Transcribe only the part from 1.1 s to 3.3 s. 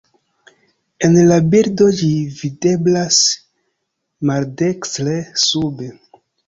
la bildo ĝi videblas